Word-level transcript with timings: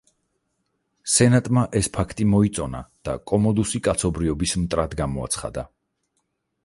სენატმა 1.15 1.65
ეს 1.81 1.89
ფაქტი 1.97 2.27
მოიწონა 2.31 2.81
და 3.09 3.15
კომოდუსი 3.33 3.83
კაცობრიობის 3.89 4.57
მტრად 4.65 4.97
გამოაცხადა. 5.03 5.67